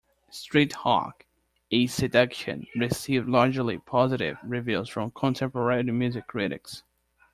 "Streethawk: 0.31 1.25
A 1.69 1.85
Seduction" 1.85 2.65
received 2.75 3.29
largely 3.29 3.77
positive 3.77 4.35
reviews 4.41 4.89
from 4.89 5.11
contemporary 5.11 5.83
music 5.83 6.25
critics. 6.25 6.81